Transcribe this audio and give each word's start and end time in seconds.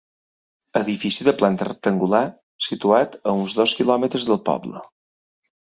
Edifici 0.79 1.27
de 1.27 1.33
planta 1.41 1.67
rectangular, 1.67 2.23
situat 2.69 3.21
a 3.33 3.37
uns 3.45 3.55
dos 3.63 3.77
quilòmetres 3.83 4.29
del 4.33 4.43
poble. 4.51 4.85